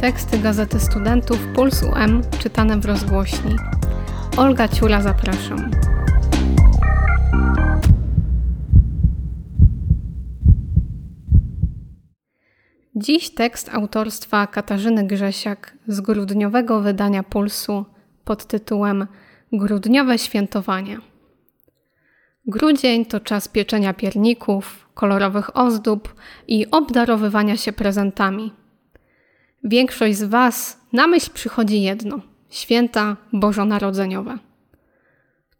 Teksty 0.00 0.38
Gazety 0.38 0.80
Studentów 0.80 1.38
Puls 1.54 1.82
UM 1.82 2.22
czytane 2.38 2.80
w 2.80 2.84
rozgłośni. 2.84 3.56
Olga 4.36 4.68
Ciula 4.68 5.02
zapraszam. 5.02 5.70
Dziś 12.96 13.30
tekst 13.30 13.68
autorstwa 13.68 14.46
Katarzyny 14.46 15.06
Grzesiak 15.06 15.76
z 15.86 16.00
grudniowego 16.00 16.80
wydania 16.80 17.22
Pulsu 17.22 17.84
pod 18.24 18.46
tytułem 18.46 19.06
Grudniowe 19.52 20.18
świętowanie. 20.18 21.07
Grudzień 22.48 23.06
to 23.06 23.20
czas 23.20 23.48
pieczenia 23.48 23.94
pierników, 23.94 24.88
kolorowych 24.94 25.56
ozdób 25.56 26.14
i 26.46 26.70
obdarowywania 26.70 27.56
się 27.56 27.72
prezentami. 27.72 28.52
Większość 29.64 30.16
z 30.16 30.24
Was 30.24 30.80
na 30.92 31.06
myśl 31.06 31.30
przychodzi 31.34 31.82
jedno 31.82 32.20
święta 32.50 33.16
bożonarodzeniowe. 33.32 34.38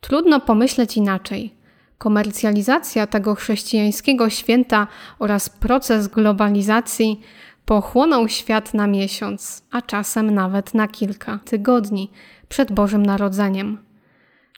Trudno 0.00 0.40
pomyśleć 0.40 0.96
inaczej. 0.96 1.54
Komercjalizacja 1.98 3.06
tego 3.06 3.34
chrześcijańskiego 3.34 4.30
święta 4.30 4.86
oraz 5.18 5.48
proces 5.48 6.08
globalizacji 6.08 7.20
pochłonął 7.64 8.28
świat 8.28 8.74
na 8.74 8.86
miesiąc, 8.86 9.64
a 9.70 9.82
czasem 9.82 10.34
nawet 10.34 10.74
na 10.74 10.88
kilka 10.88 11.38
tygodni 11.44 12.10
przed 12.48 12.72
Bożym 12.72 13.06
Narodzeniem. 13.06 13.87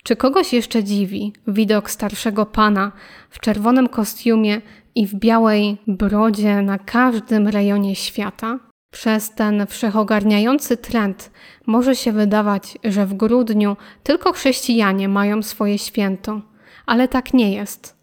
Czy 0.02 0.16
kogoś 0.16 0.52
jeszcze 0.52 0.84
dziwi 0.84 1.32
widok 1.46 1.90
starszego 1.90 2.46
pana 2.46 2.92
w 3.30 3.40
czerwonym 3.40 3.88
kostiumie 3.88 4.60
i 4.94 5.06
w 5.06 5.14
białej 5.14 5.78
brodzie 5.86 6.62
na 6.62 6.78
każdym 6.78 7.48
rejonie 7.48 7.96
świata? 7.96 8.58
Przez 8.92 9.34
ten 9.34 9.66
wszechogarniający 9.66 10.76
trend 10.76 11.30
może 11.66 11.96
się 11.96 12.12
wydawać, 12.12 12.78
że 12.84 13.06
w 13.06 13.14
grudniu 13.14 13.76
tylko 14.02 14.32
chrześcijanie 14.32 15.08
mają 15.08 15.42
swoje 15.42 15.78
święto, 15.78 16.40
ale 16.86 17.08
tak 17.08 17.34
nie 17.34 17.52
jest. 17.52 17.96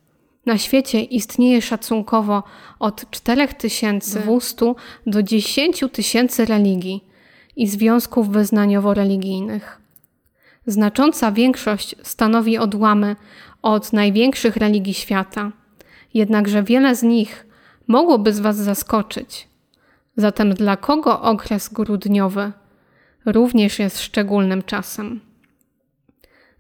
Na 0.46 0.58
świecie 0.58 1.02
istnieje 1.02 1.62
szacunkowo 1.62 2.44
od 2.80 3.12
4200 3.12 4.74
do 5.08 5.24
10 5.24 5.84
tysięcy 5.92 6.46
religii 6.46 7.04
i 7.56 7.68
związków 7.68 8.30
wyznaniowo-religijnych. 8.30 9.87
Znacząca 10.68 11.32
większość 11.32 11.96
stanowi 12.04 12.58
odłamy 12.58 13.16
od 13.62 13.94
największych 13.94 14.56
religii 14.58 14.94
świata, 14.94 15.52
jednakże 16.14 16.64
wiele 16.64 16.96
z 16.96 17.04
nich 17.04 17.46
mogłoby 17.88 18.34
z 18.34 18.40
Was 18.40 18.56
zaskoczyć. 18.58 19.48
Zatem 20.18 20.54
dla 20.54 20.78
kogo 20.78 21.22
okres 21.22 21.70
grudniowy 21.70 22.52
również 23.26 23.80
jest 23.80 24.02
szczególnym 24.02 24.64
czasem? 24.64 25.20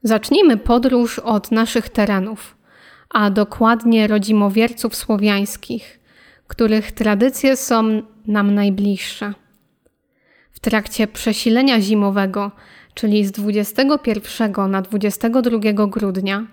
Zacznijmy 0.03 0.58
podróż 0.58 1.19
od 1.19 1.52
naszych 1.52 1.89
terenów, 1.89 2.58
a 3.09 3.30
dokładnie 3.30 4.08
rodzimowierców 4.08 4.95
słowiańskich, 4.95 6.00
których 6.47 6.91
tradycje 6.91 7.58
są 7.58 8.02
nam 8.28 8.55
najbliższe. 8.55 9.33
W 10.52 10.59
trakcie 10.59 11.08
przesilenia 11.08 11.81
zimowego, 11.81 12.52
czyli 12.98 13.26
z 13.26 13.31
21 13.31 14.72
na 14.72 14.81
22 14.81 15.88
grudnia, 15.88 16.45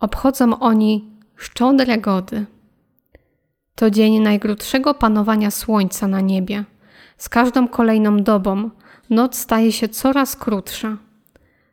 obchodzą 0.00 0.58
oni 0.58 1.10
szczodre 1.36 1.98
gody. 1.98 2.46
To 3.74 3.90
dzień 3.90 4.20
najkrótszego 4.20 4.94
panowania 4.94 5.50
słońca 5.50 6.08
na 6.08 6.20
niebie. 6.20 6.64
Z 7.16 7.28
każdą 7.28 7.68
kolejną 7.68 8.22
dobą 8.22 8.70
noc 9.10 9.36
staje 9.38 9.72
się 9.72 9.88
coraz 9.88 10.36
krótsza. 10.36 10.96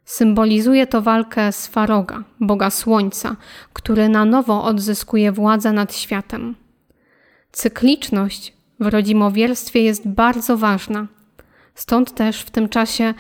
Symbolizuje 0.06 0.88
to 0.88 1.02
walkę 1.02 1.52
z 1.52 1.72
boga 2.40 2.70
słońca, 2.70 3.36
który 3.74 4.10
na 4.10 4.26
nowo 4.26 4.64
odzyskuje 4.64 5.32
władzę 5.32 5.72
nad 5.74 5.96
światem. 5.96 6.56
Cykliczność 7.52 8.54
w 8.80 8.88
rodzimowierstwie 8.88 9.82
jest 9.82 10.08
bardzo 10.08 10.58
ważna. 10.58 11.08
Stąd 11.76 12.16
też 12.16 12.42
w 12.42 12.52
tym 12.52 12.70
czasie 12.70 13.14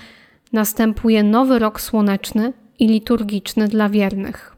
następuje 0.53 1.23
nowy 1.23 1.59
rok 1.59 1.81
słoneczny 1.81 2.53
i 2.79 2.87
liturgiczny 2.87 3.67
dla 3.67 3.89
wiernych. 3.89 4.55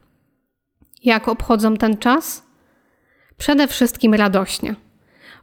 Jak 1.03 1.27
obchodzą 1.27 1.77
ten 1.77 1.97
czas? 1.97 2.43
Przede 3.37 3.67
wszystkim 3.67 4.13
radośnie. 4.13 4.75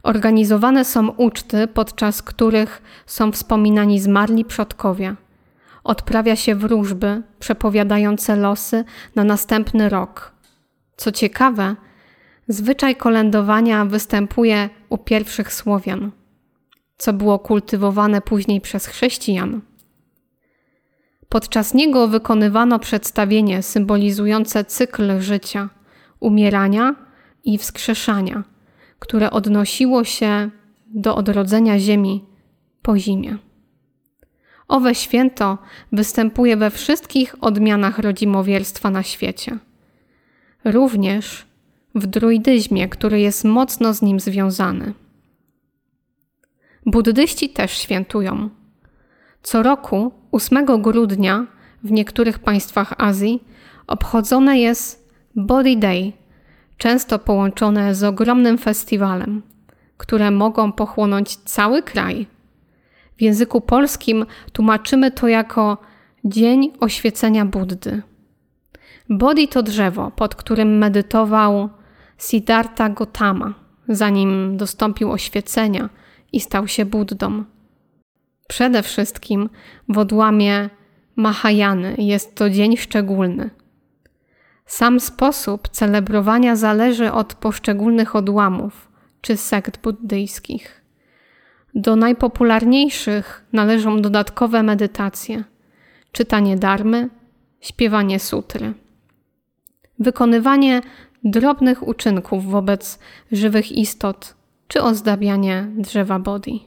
Organizowane 0.03 0.85
są 0.85 1.09
uczty, 1.09 1.67
podczas 1.67 2.21
których 2.21 2.81
są 3.05 3.31
wspominani 3.31 3.99
zmarli 3.99 4.45
przodkowie. 4.45 5.15
Odprawia 5.83 6.35
się 6.35 6.55
wróżby 6.55 7.21
przepowiadające 7.39 8.35
losy 8.35 8.83
na 9.15 9.23
następny 9.23 9.89
rok. 9.89 10.31
Co 10.97 11.11
ciekawe, 11.11 11.75
zwyczaj 12.47 12.95
kolędowania 12.95 13.85
występuje 13.85 14.69
u 14.89 14.97
pierwszych 14.97 15.53
Słowian, 15.53 16.11
co 16.97 17.13
było 17.13 17.39
kultywowane 17.39 18.21
później 18.21 18.61
przez 18.61 18.85
chrześcijan. 18.85 19.61
Podczas 21.29 21.73
niego 21.73 22.07
wykonywano 22.07 22.79
przedstawienie 22.79 23.63
symbolizujące 23.63 24.65
cykl 24.65 25.19
życia, 25.21 25.69
umierania 26.19 26.95
i 27.43 27.57
wskrzeszania, 27.57 28.43
które 28.99 29.31
odnosiło 29.31 30.03
się 30.03 30.49
do 30.87 31.15
odrodzenia 31.15 31.79
Ziemi 31.79 32.25
po 32.81 32.97
zimie. 32.97 33.37
Owe 34.67 34.95
święto 34.95 35.57
występuje 35.91 36.57
we 36.57 36.69
wszystkich 36.69 37.35
odmianach 37.41 37.99
rodzimowierstwa 37.99 38.91
na 38.91 39.03
świecie. 39.03 39.57
Również 40.65 41.45
w 41.95 42.07
druidyzmie, 42.07 42.89
który 42.89 43.19
jest 43.19 43.43
mocno 43.43 43.93
z 43.93 44.01
nim 44.01 44.19
związany. 44.19 44.93
Buddyści 46.85 47.49
też 47.49 47.71
świętują. 47.71 48.49
Co 49.43 49.63
roku 49.63 50.11
8 50.31 50.65
grudnia 50.81 51.45
w 51.83 51.91
niektórych 51.91 52.39
państwach 52.39 52.93
Azji 52.97 53.43
obchodzone 53.87 54.59
jest 54.59 55.09
Body 55.35 55.75
Day, 55.75 56.13
często 56.77 57.19
połączone 57.19 57.95
z 57.95 58.03
ogromnym 58.03 58.57
festiwalem, 58.57 59.41
które 59.97 60.31
mogą 60.31 60.71
pochłonąć 60.71 61.35
cały 61.35 61.83
kraj. 61.83 62.27
W 63.17 63.21
języku 63.21 63.61
polskim 63.61 64.25
tłumaczymy 64.53 65.11
to 65.11 65.27
jako 65.27 65.77
Dzień 66.25 66.73
Oświecenia 66.79 67.45
Buddy. 67.45 68.01
Bodhi 69.09 69.47
to 69.47 69.63
drzewo, 69.63 70.11
pod 70.11 70.35
którym 70.35 70.77
medytował 70.77 71.69
Siddhartha 72.17 72.89
Gautama, 72.89 73.53
zanim 73.89 74.57
dostąpił 74.57 75.11
oświecenia 75.11 75.89
i 76.33 76.39
stał 76.39 76.67
się 76.67 76.85
Buddą. 76.85 77.43
Przede 78.47 78.83
wszystkim 78.83 79.49
w 79.89 79.97
odłamie 79.97 80.69
Mahajany 81.15 81.95
jest 81.97 82.35
to 82.35 82.49
dzień 82.49 82.77
szczególny. 82.77 83.49
Sam 84.65 84.99
sposób 84.99 85.67
celebrowania 85.67 86.55
zależy 86.55 87.11
od 87.11 87.33
poszczególnych 87.33 88.15
odłamów 88.15 88.91
czy 89.21 89.37
sekt 89.37 89.81
buddyjskich. 89.81 90.81
Do 91.75 91.95
najpopularniejszych 91.95 93.45
należą 93.53 94.01
dodatkowe 94.01 94.63
medytacje, 94.63 95.43
czytanie 96.11 96.57
darmy, 96.57 97.09
śpiewanie 97.61 98.19
sutry, 98.19 98.73
wykonywanie 99.99 100.81
drobnych 101.23 101.87
uczynków 101.87 102.45
wobec 102.45 102.99
żywych 103.31 103.71
istot 103.71 104.35
czy 104.67 104.81
ozdabianie 104.81 105.67
drzewa 105.77 106.19
bodhi. 106.19 106.66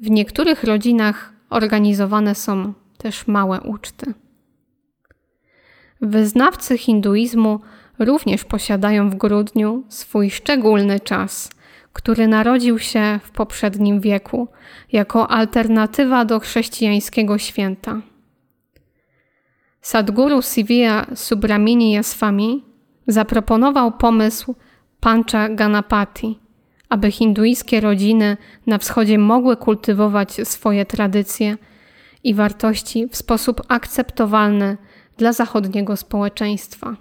W 0.00 0.10
niektórych 0.10 0.64
rodzinach 0.64 1.32
organizowane 1.50 2.34
są 2.34 2.72
też 2.98 3.26
małe 3.26 3.60
uczty. 3.60 4.14
Wyznawcy 6.00 6.78
hinduizmu 6.78 7.60
również 7.98 8.44
posiadają 8.44 9.10
w 9.10 9.14
grudniu 9.14 9.84
swój 9.88 10.30
szczególny 10.30 11.00
czas, 11.00 11.50
który 11.92 12.28
narodził 12.28 12.78
się 12.78 13.20
w 13.22 13.30
poprzednim 13.30 14.00
wieku 14.00 14.48
jako 14.92 15.30
alternatywa 15.30 16.24
do 16.24 16.40
chrześcijańskiego 16.40 17.38
święta. 17.38 18.00
Sadguru 19.80 20.42
Sivya 20.42 21.06
Subramini 21.14 21.92
Yaswami 21.92 22.64
zaproponował 23.06 23.92
pomysł 23.92 24.54
Pancha 25.00 25.48
Ganapati, 25.48 26.38
aby 26.90 27.10
hinduiskie 27.10 27.80
rodziny 27.80 28.36
na 28.66 28.78
wschodzie 28.78 29.18
mogły 29.18 29.56
kultywować 29.56 30.32
swoje 30.48 30.86
tradycje 30.86 31.56
i 32.24 32.34
wartości 32.34 33.08
w 33.08 33.16
sposób 33.16 33.62
akceptowalny 33.68 34.76
dla 35.16 35.32
zachodniego 35.32 35.96
społeczeństwa. 35.96 36.96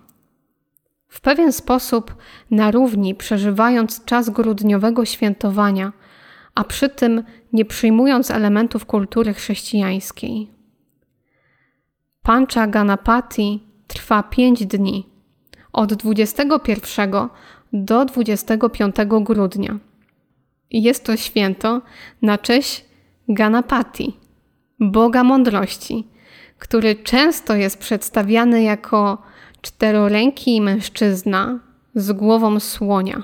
W 1.07 1.21
pewien 1.21 1.51
sposób 1.51 2.15
na 2.51 2.71
równi 2.71 3.15
przeżywając 3.15 4.05
czas 4.05 4.29
grudniowego 4.29 5.05
świętowania, 5.05 5.93
a 6.55 6.63
przy 6.63 6.89
tym 6.89 7.23
nie 7.53 7.65
przyjmując 7.65 8.31
elementów 8.31 8.85
kultury 8.85 9.33
chrześcijańskiej. 9.33 10.51
Pancha 12.21 12.67
Ganapati 12.67 13.63
trwa 13.87 14.23
pięć 14.23 14.65
dni, 14.65 15.09
od 15.73 15.93
21 15.93 17.11
do 17.73 18.05
25 18.05 18.95
grudnia. 19.21 19.79
Jest 20.71 21.03
to 21.05 21.17
święto 21.17 21.81
na 22.21 22.37
cześć 22.37 22.85
Ganapati, 23.29 24.17
Boga 24.79 25.23
mądrości, 25.23 26.07
który 26.57 26.95
często 26.95 27.55
jest 27.55 27.77
przedstawiany 27.77 28.61
jako 28.61 29.21
czteroręki 29.61 30.61
mężczyzna 30.61 31.59
z 31.95 32.11
głową 32.11 32.59
słonia. 32.59 33.23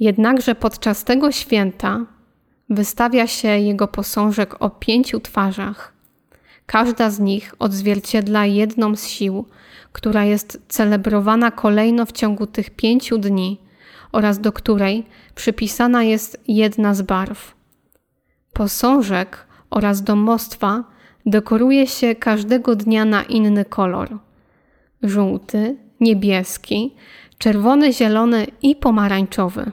Jednakże 0.00 0.54
podczas 0.54 1.04
tego 1.04 1.32
święta 1.32 2.06
wystawia 2.70 3.26
się 3.26 3.48
jego 3.48 3.88
posążek 3.88 4.62
o 4.62 4.70
pięciu 4.70 5.20
twarzach. 5.20 5.92
Każda 6.66 7.10
z 7.10 7.20
nich 7.20 7.54
odzwierciedla 7.58 8.46
jedną 8.46 8.96
z 8.96 9.06
sił, 9.06 9.46
która 9.92 10.24
jest 10.24 10.62
celebrowana 10.68 11.50
kolejno 11.50 12.06
w 12.06 12.12
ciągu 12.12 12.46
tych 12.46 12.70
pięciu 12.70 13.18
dni 13.18 13.60
oraz 14.12 14.40
do 14.40 14.52
której 14.52 15.06
przypisana 15.34 16.02
jest 16.02 16.40
jedna 16.48 16.94
z 16.94 17.02
barw. 17.02 17.54
Posążek 18.52 19.46
oraz 19.70 20.02
domostwa 20.02 20.84
dekoruje 21.26 21.86
się 21.86 22.14
każdego 22.14 22.76
dnia 22.76 23.04
na 23.04 23.22
inny 23.22 23.64
kolor: 23.64 24.18
żółty, 25.02 25.76
niebieski, 26.00 26.94
czerwony, 27.38 27.92
zielony 27.92 28.46
i 28.62 28.76
pomarańczowy. 28.76 29.72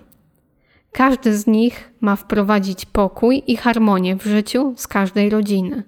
Każdy 0.91 1.37
z 1.37 1.47
nich 1.47 1.91
ma 2.01 2.15
wprowadzić 2.15 2.85
pokój 2.85 3.43
i 3.47 3.57
harmonię 3.57 4.15
w 4.15 4.23
życiu 4.23 4.73
z 4.77 4.87
każdej 4.87 5.29
rodziny. 5.29 5.83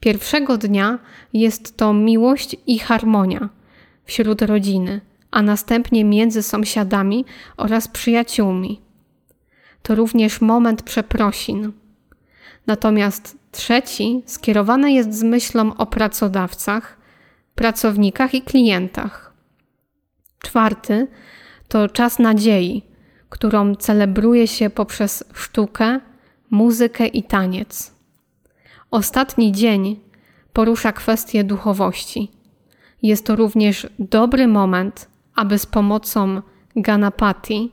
Pierwszego 0.00 0.58
dnia 0.58 0.98
jest 1.32 1.76
to 1.76 1.92
miłość 1.92 2.56
i 2.66 2.78
harmonia 2.78 3.48
wśród 4.04 4.42
rodziny, 4.42 5.00
a 5.30 5.42
następnie 5.42 6.04
między 6.04 6.42
sąsiadami 6.42 7.24
oraz 7.56 7.88
przyjaciółmi. 7.88 8.80
To 9.82 9.94
również 9.94 10.40
moment 10.40 10.82
przeprosin. 10.82 11.72
Natomiast 12.66 13.38
trzeci 13.52 14.22
skierowany 14.26 14.92
jest 14.92 15.14
z 15.14 15.22
myślą 15.22 15.76
o 15.76 15.86
pracodawcach, 15.86 16.98
pracownikach 17.54 18.34
i 18.34 18.42
klientach. 18.42 19.32
Czwarty 20.38 21.06
to 21.68 21.88
czas 21.88 22.18
nadziei, 22.18 22.82
którą 23.28 23.74
celebruje 23.74 24.46
się 24.46 24.70
poprzez 24.70 25.24
sztukę, 25.34 26.00
muzykę 26.50 27.06
i 27.06 27.22
taniec. 27.22 27.95
Ostatni 28.90 29.52
dzień 29.52 30.00
porusza 30.52 30.92
kwestię 30.92 31.44
duchowości. 31.44 32.32
Jest 33.02 33.26
to 33.26 33.36
również 33.36 33.86
dobry 33.98 34.48
moment, 34.48 35.08
aby 35.34 35.58
z 35.58 35.66
pomocą 35.66 36.42
Ganapati 36.76 37.72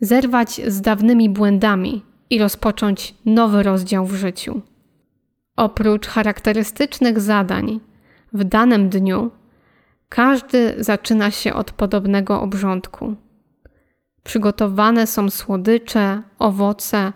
zerwać 0.00 0.60
z 0.66 0.80
dawnymi 0.80 1.30
błędami 1.30 2.02
i 2.30 2.38
rozpocząć 2.38 3.14
nowy 3.24 3.62
rozdział 3.62 4.06
w 4.06 4.14
życiu. 4.14 4.60
Oprócz 5.56 6.06
charakterystycznych 6.06 7.20
zadań 7.20 7.80
w 8.32 8.44
danym 8.44 8.88
dniu, 8.88 9.30
każdy 10.08 10.74
zaczyna 10.78 11.30
się 11.30 11.54
od 11.54 11.72
podobnego 11.72 12.40
obrządku. 12.40 13.14
Przygotowane 14.22 15.06
są 15.06 15.30
słodycze, 15.30 16.22
owoce 16.38 17.12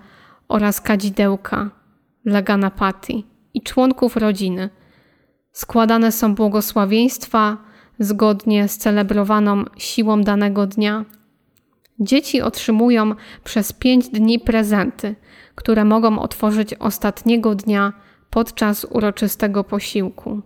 oraz 0.48 0.80
kadzidełka 0.80 1.81
dla 2.24 2.42
Ganapati 2.42 3.26
i 3.54 3.62
członków 3.62 4.16
rodziny. 4.16 4.70
Składane 5.52 6.12
są 6.12 6.34
błogosławieństwa 6.34 7.56
zgodnie 7.98 8.68
z 8.68 8.78
celebrowaną 8.78 9.64
siłą 9.76 10.22
danego 10.22 10.66
dnia. 10.66 11.04
Dzieci 12.00 12.42
otrzymują 12.42 13.14
przez 13.44 13.72
pięć 13.72 14.08
dni 14.08 14.40
prezenty, 14.40 15.16
które 15.54 15.84
mogą 15.84 16.18
otworzyć 16.18 16.74
ostatniego 16.74 17.54
dnia 17.54 17.92
podczas 18.30 18.86
uroczystego 18.90 19.64
posiłku. 19.64 20.42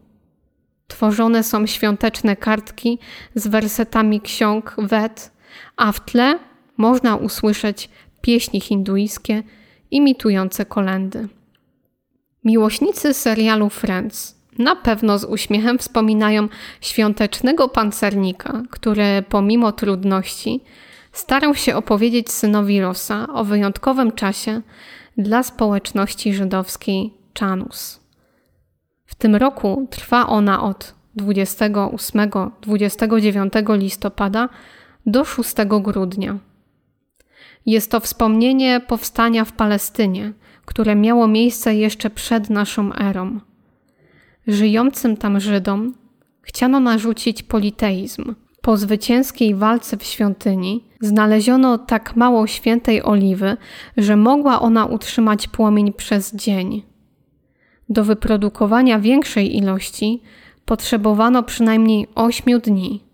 Tworzone 0.86 1.42
są 1.42 1.66
świąteczne 1.66 2.36
kartki 2.36 2.98
z 3.34 3.46
wersetami 3.46 4.20
ksiąg 4.20 4.76
Wed, 4.78 5.32
a 5.76 5.92
w 5.92 6.04
tle 6.04 6.38
można 6.76 7.16
usłyszeć 7.16 7.90
pieśni 8.20 8.60
hinduiskie 8.60 9.42
imitujące 9.90 10.66
kolendy. 10.66 11.28
Miłośnicy 12.46 13.14
serialu 13.14 13.70
Friends 13.70 14.36
na 14.58 14.76
pewno 14.76 15.18
z 15.18 15.24
uśmiechem 15.24 15.78
wspominają 15.78 16.48
świątecznego 16.80 17.68
pancernika, 17.68 18.62
który 18.70 19.24
pomimo 19.28 19.72
trudności 19.72 20.60
starał 21.12 21.54
się 21.54 21.76
opowiedzieć 21.76 22.30
synowi 22.30 22.80
Rosa 22.80 23.26
o 23.34 23.44
wyjątkowym 23.44 24.12
czasie 24.12 24.62
dla 25.18 25.42
społeczności 25.42 26.34
żydowskiej 26.34 27.14
Chanus. 27.40 28.00
W 29.06 29.14
tym 29.14 29.36
roku 29.36 29.88
trwa 29.90 30.26
ona 30.26 30.62
od 30.62 30.94
28-29 31.18 33.78
listopada 33.78 34.48
do 35.06 35.24
6 35.24 35.54
grudnia. 35.80 36.38
Jest 37.66 37.90
to 37.90 38.00
wspomnienie 38.00 38.80
powstania 38.80 39.44
w 39.44 39.52
Palestynie, 39.52 40.32
które 40.66 40.96
miało 40.96 41.28
miejsce 41.28 41.74
jeszcze 41.74 42.10
przed 42.10 42.50
naszą 42.50 42.94
erą. 42.94 43.40
Żyjącym 44.46 45.16
tam 45.16 45.40
Żydom 45.40 45.94
chciano 46.42 46.80
narzucić 46.80 47.42
politeizm. 47.42 48.34
Po 48.60 48.76
zwycięskiej 48.76 49.54
walce 49.54 49.96
w 49.96 50.02
świątyni 50.04 50.84
znaleziono 51.00 51.78
tak 51.78 52.16
mało 52.16 52.46
świętej 52.46 53.02
oliwy, 53.02 53.56
że 53.96 54.16
mogła 54.16 54.60
ona 54.60 54.86
utrzymać 54.86 55.48
płomień 55.48 55.92
przez 55.92 56.34
dzień. 56.34 56.82
Do 57.88 58.04
wyprodukowania 58.04 58.98
większej 58.98 59.56
ilości 59.56 60.22
potrzebowano 60.64 61.42
przynajmniej 61.42 62.06
ośmiu 62.14 62.58
dni. 62.58 63.04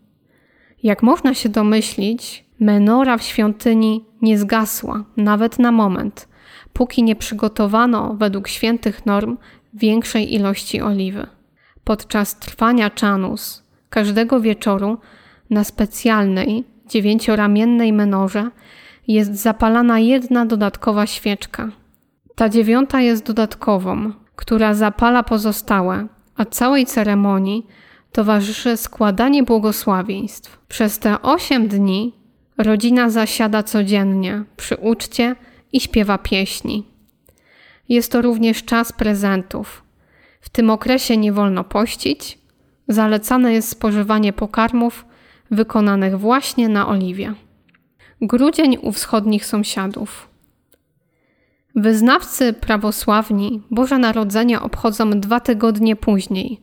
Jak 0.82 1.02
można 1.02 1.34
się 1.34 1.48
domyślić, 1.48 2.44
menora 2.60 3.18
w 3.18 3.22
świątyni 3.22 4.04
nie 4.22 4.38
zgasła, 4.38 5.04
nawet 5.16 5.58
na 5.58 5.72
moment, 5.72 6.28
póki 6.72 7.02
nie 7.02 7.16
przygotowano 7.16 8.14
według 8.14 8.48
świętych 8.48 9.06
norm 9.06 9.36
większej 9.74 10.34
ilości 10.34 10.80
oliwy. 10.80 11.26
Podczas 11.84 12.38
trwania 12.38 12.90
czanus 12.90 13.62
każdego 13.90 14.40
wieczoru 14.40 14.98
na 15.50 15.64
specjalnej, 15.64 16.64
dziewięcioramiennej 16.86 17.92
menorze 17.92 18.50
jest 19.08 19.34
zapalana 19.34 19.98
jedna 19.98 20.46
dodatkowa 20.46 21.06
świeczka. 21.06 21.68
Ta 22.34 22.48
dziewiąta 22.48 23.00
jest 23.00 23.26
dodatkową, 23.26 24.12
która 24.36 24.74
zapala 24.74 25.22
pozostałe, 25.22 26.06
a 26.36 26.44
całej 26.44 26.86
ceremonii 26.86 27.66
towarzyszy 28.12 28.76
składanie 28.76 29.42
błogosławieństw. 29.42 30.58
Przez 30.68 30.98
te 30.98 31.22
osiem 31.22 31.68
dni 31.68 32.14
rodzina 32.58 33.10
zasiada 33.10 33.62
codziennie 33.62 34.44
przy 34.56 34.76
uczcie 34.76 35.36
i 35.72 35.80
śpiewa 35.80 36.18
pieśni. 36.18 36.84
Jest 37.88 38.12
to 38.12 38.22
również 38.22 38.64
czas 38.64 38.92
prezentów. 38.92 39.84
W 40.40 40.48
tym 40.48 40.70
okresie 40.70 41.16
nie 41.16 41.32
wolno 41.32 41.64
pościć, 41.64 42.38
zalecane 42.88 43.52
jest 43.52 43.68
spożywanie 43.68 44.32
pokarmów 44.32 45.04
wykonanych 45.50 46.18
właśnie 46.18 46.68
na 46.68 46.88
oliwie. 46.88 47.34
Grudzień 48.20 48.78
u 48.82 48.92
wschodnich 48.92 49.46
sąsiadów. 49.46 50.28
Wyznawcy 51.74 52.52
prawosławni 52.52 53.62
Boże 53.70 53.98
Narodzenie 53.98 54.60
obchodzą 54.60 55.10
dwa 55.10 55.40
tygodnie 55.40 55.96
później. 55.96 56.60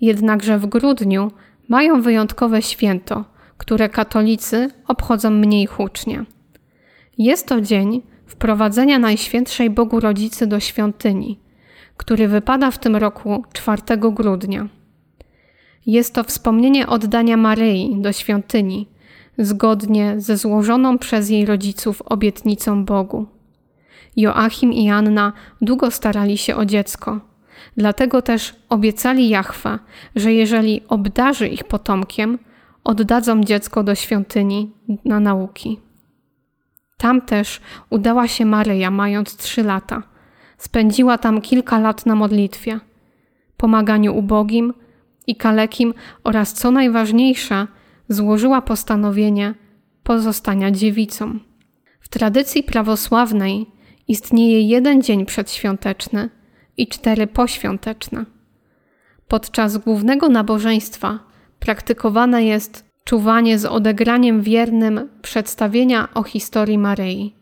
Jednakże 0.00 0.58
w 0.58 0.66
grudniu 0.66 1.30
mają 1.68 2.02
wyjątkowe 2.02 2.62
święto, 2.62 3.24
które 3.58 3.88
katolicy 3.88 4.70
obchodzą 4.88 5.30
mniej 5.30 5.66
hucznie. 5.66 6.24
Jest 7.18 7.46
to 7.46 7.60
dzień 7.60 8.02
wprowadzenia 8.30 8.98
Najświętszej 8.98 9.70
Bogu 9.70 10.00
Rodzicy 10.00 10.46
do 10.46 10.60
świątyni, 10.60 11.38
który 11.96 12.28
wypada 12.28 12.70
w 12.70 12.78
tym 12.78 12.96
roku 12.96 13.44
4 13.52 13.82
grudnia. 13.98 14.68
Jest 15.86 16.14
to 16.14 16.24
wspomnienie 16.24 16.86
oddania 16.86 17.36
Maryi 17.36 17.96
do 18.00 18.12
świątyni, 18.12 18.88
zgodnie 19.38 20.14
ze 20.18 20.36
złożoną 20.36 20.98
przez 20.98 21.30
jej 21.30 21.46
rodziców 21.46 22.02
obietnicą 22.02 22.84
Bogu. 22.84 23.26
Joachim 24.16 24.72
i 24.72 24.90
Anna 24.90 25.32
długo 25.60 25.90
starali 25.90 26.38
się 26.38 26.56
o 26.56 26.64
dziecko. 26.64 27.20
Dlatego 27.76 28.22
też 28.22 28.54
obiecali 28.68 29.28
Jachwę, 29.28 29.78
że 30.16 30.32
jeżeli 30.32 30.82
obdarzy 30.88 31.48
ich 31.48 31.64
potomkiem, 31.64 32.38
oddadzą 32.84 33.44
dziecko 33.44 33.82
do 33.82 33.94
świątyni 33.94 34.70
na 35.04 35.20
nauki. 35.20 35.80
Tam 37.00 37.20
też 37.20 37.60
udała 37.90 38.28
się 38.28 38.46
Maryja, 38.46 38.90
mając 38.90 39.36
trzy 39.36 39.62
lata. 39.62 40.02
Spędziła 40.58 41.18
tam 41.18 41.40
kilka 41.40 41.78
lat 41.78 42.06
na 42.06 42.14
modlitwie, 42.14 42.80
pomaganiu 43.56 44.18
ubogim 44.18 44.74
i 45.26 45.36
kalekim 45.36 45.94
oraz, 46.24 46.52
co 46.52 46.70
najważniejsze, 46.70 47.66
złożyła 48.08 48.62
postanowienie 48.62 49.54
pozostania 50.02 50.70
dziewicą. 50.70 51.38
W 52.00 52.08
tradycji 52.08 52.62
prawosławnej 52.62 53.66
istnieje 54.08 54.60
jeden 54.60 55.02
dzień 55.02 55.26
przedświąteczny 55.26 56.30
i 56.76 56.86
cztery 56.88 57.26
poświąteczne. 57.26 58.24
Podczas 59.28 59.78
głównego 59.78 60.28
nabożeństwa 60.28 61.18
praktykowane 61.58 62.44
jest 62.44 62.89
czuwanie 63.10 63.58
z 63.58 63.64
odegraniem 63.64 64.42
wiernym 64.42 65.08
przedstawienia 65.22 66.08
o 66.14 66.22
historii 66.22 66.78
Maryi. 66.78 67.34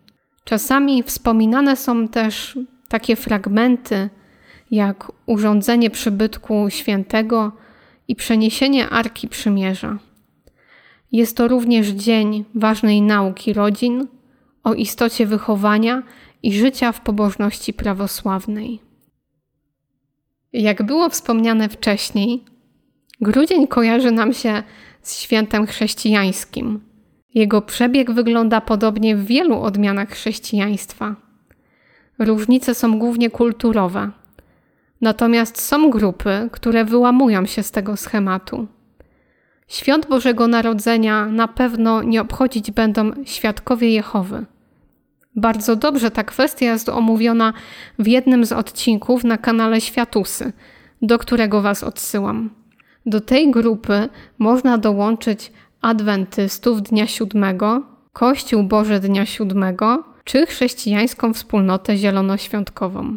Czasami 0.45 1.03
wspominane 1.03 1.77
są 1.77 2.09
też 2.09 2.59
takie 2.89 3.17
fragmenty 3.17 4.11
jak 4.71 5.13
urządzenie 5.27 5.91
przybytku 5.91 6.67
świętego 6.71 7.53
i 8.09 8.17
przeniesienie 8.17 8.89
Arki 8.89 9.29
Przymierza. 9.29 9.99
Jest 11.13 11.37
to 11.37 11.49
również 11.49 11.89
dzień 11.89 12.45
ważnej 12.55 13.03
nauki 13.03 13.53
rodzin 13.53 14.07
o 14.65 14.75
istocie 14.75 15.27
wychowania 15.27 16.03
i 16.43 16.53
życia 16.53 16.93
w 16.93 17.01
pobożności 17.01 17.73
prawosławnej. 17.73 18.81
Jak 20.53 20.83
było 20.83 21.09
wspomniane 21.09 21.69
wcześniej, 21.69 22.45
grudzień 23.21 23.67
kojarzy 23.67 24.11
nam 24.11 24.33
się 24.33 24.63
z 25.03 25.21
świętem 25.21 25.67
chrześcijańskim. 25.67 26.81
Jego 27.35 27.63
przebieg 27.63 28.11
wygląda 28.11 28.61
podobnie 28.61 29.17
w 29.17 29.27
wielu 29.27 29.61
odmianach 29.61 30.11
chrześcijaństwa. 30.11 31.17
Różnice 32.19 32.75
są 32.75 32.99
głównie 32.99 33.31
kulturowe, 33.31 34.11
natomiast 35.01 35.61
są 35.61 35.91
grupy, 35.91 36.49
które 36.53 36.85
wyłamują 36.85 37.47
się 37.47 37.63
z 37.63 37.71
tego 37.71 37.97
schematu. 37.97 38.67
Świąt 39.69 40.07
Bożego 40.07 40.49
Narodzenia 40.49 41.27
na 41.27 41.49
pewno 41.49 42.03
nie 42.03 42.21
obchodzić 42.21 42.71
będą 42.71 43.11
świadkowie 43.25 43.91
Jehowy. 43.91 44.47
Bardzo 45.37 45.77
dobrze 45.77 46.11
ta 46.11 46.25
kwestia 46.25 46.67
jest 46.67 46.89
omówiona 46.89 47.53
w 47.99 48.07
jednym 48.07 48.45
z 48.45 48.53
odcinków 48.53 49.25
na 49.25 49.39
kanale 49.39 49.81
Światusy, 49.81 50.53
do 51.03 51.19
którego 51.19 51.63
Was 51.63 51.85
odsyłam. 51.85 52.51
Do 53.09 53.21
tej 53.21 53.51
grupy 53.51 54.09
można 54.39 54.79
dołączyć 54.79 55.53
adwentystów 55.81 56.83
Dnia 56.83 57.07
Siódmego, 57.07 57.83
Kościół 58.13 58.63
Boże 58.63 59.01
Dnia 59.01 59.27
Siódmego 59.27 60.05
czy 60.25 60.47
chrześcijańską 60.47 61.35
wspólnotę 61.35 61.97
zielonoświątkową. 61.97 63.17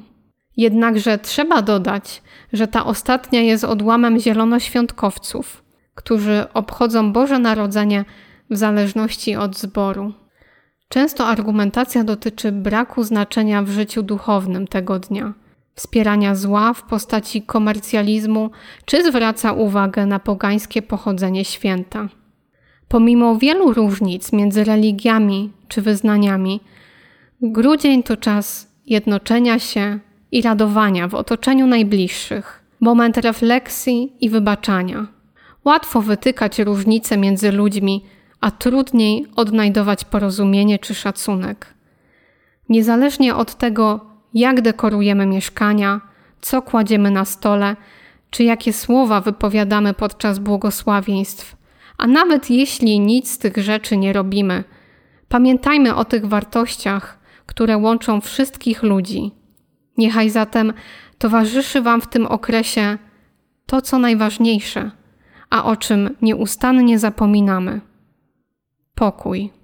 Jednakże 0.57 1.17
trzeba 1.17 1.61
dodać, 1.61 2.21
że 2.53 2.67
ta 2.67 2.85
ostatnia 2.85 3.41
jest 3.41 3.63
odłamem 3.63 4.19
zielonoświątkowców, 4.19 5.63
którzy 5.95 6.45
obchodzą 6.53 7.13
Boże 7.13 7.39
Narodzenie 7.39 8.05
w 8.49 8.57
zależności 8.57 9.35
od 9.35 9.57
zboru. 9.57 10.13
Często 10.89 11.27
argumentacja 11.27 12.03
dotyczy 12.03 12.51
braku 12.51 13.03
znaczenia 13.03 13.63
w 13.63 13.69
życiu 13.69 14.03
duchownym 14.03 14.67
tego 14.67 14.99
dnia, 14.99 15.33
wspierania 15.75 16.35
zła 16.35 16.73
w 16.73 16.83
postaci 16.83 17.41
komercjalizmu, 17.41 18.49
czy 18.85 19.03
zwraca 19.03 19.53
uwagę 19.53 20.05
na 20.05 20.19
pogańskie 20.19 20.81
pochodzenie 20.81 21.45
święta. 21.45 22.09
Pomimo 22.87 23.35
wielu 23.37 23.73
różnic 23.73 24.33
między 24.33 24.63
religiami 24.63 25.51
czy 25.67 25.81
wyznaniami, 25.81 26.59
grudzień 27.41 28.03
to 28.03 28.17
czas 28.17 28.67
jednoczenia 28.85 29.59
się 29.59 29.99
i 30.31 30.41
radowania 30.41 31.07
w 31.07 31.15
otoczeniu 31.15 31.67
najbliższych, 31.67 32.63
moment 32.79 33.17
refleksji 33.17 34.13
i 34.19 34.29
wybaczania. 34.29 35.07
Łatwo 35.65 36.01
wytykać 36.01 36.59
różnice 36.59 37.17
między 37.17 37.51
ludźmi, 37.51 38.05
a 38.41 38.51
trudniej 38.51 39.25
odnajdować 39.35 40.05
porozumienie 40.05 40.79
czy 40.79 40.95
szacunek. 40.95 41.73
Niezależnie 42.69 43.35
od 43.35 43.55
tego, 43.55 44.10
jak 44.33 44.61
dekorujemy 44.61 45.25
mieszkania, 45.25 46.01
co 46.41 46.61
kładziemy 46.61 47.11
na 47.11 47.25
stole, 47.25 47.75
czy 48.29 48.43
jakie 48.43 48.73
słowa 48.73 49.21
wypowiadamy 49.21 49.93
podczas 49.93 50.39
błogosławieństw, 50.39 51.55
a 51.97 52.07
nawet 52.07 52.49
jeśli 52.49 52.99
nic 52.99 53.31
z 53.31 53.37
tych 53.37 53.57
rzeczy 53.57 53.97
nie 53.97 54.13
robimy, 54.13 54.63
pamiętajmy 55.27 55.95
o 55.95 56.05
tych 56.05 56.25
wartościach, 56.25 57.19
które 57.45 57.77
łączą 57.77 58.21
wszystkich 58.21 58.83
ludzi. 58.83 59.31
Niechaj 59.97 60.29
zatem 60.29 60.73
towarzyszy 61.17 61.81
Wam 61.81 62.01
w 62.01 62.07
tym 62.07 62.25
okresie 62.25 62.97
to, 63.65 63.81
co 63.81 63.99
najważniejsze, 63.99 64.91
a 65.49 65.63
o 65.63 65.75
czym 65.75 66.15
nieustannie 66.21 66.99
zapominamy 66.99 67.81
pokój. 68.95 69.60